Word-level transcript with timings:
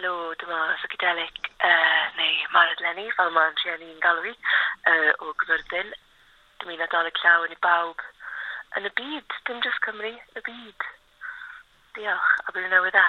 helo, 0.00 0.34
dyma 0.40 0.58
psychedelic 0.80 1.50
uh, 1.60 2.04
neu 2.16 2.36
Marad 2.54 2.80
Lenny, 2.80 3.10
fel 3.16 3.32
mae'n 3.36 3.58
rhieni 3.60 3.90
yn 3.92 3.98
galw 4.00 4.30
i, 4.30 4.32
uh, 4.88 5.10
o 5.20 5.34
Gyfyrddin. 5.42 5.92
Dyma 6.62 6.76
un 6.76 6.84
adolyg 6.86 7.20
llaw 7.20 7.44
yn 7.44 7.52
i 7.52 7.58
bawb 7.66 8.00
yn 8.80 8.88
y 8.88 8.92
byd, 8.96 9.36
dim 9.48 9.60
jyst 9.66 9.84
Cymru, 9.84 10.14
y 10.16 10.44
byd. 10.46 10.88
Diolch, 11.98 12.32
a 12.46 12.54
blynyddoedd 12.56 12.96
dda. 12.96 13.04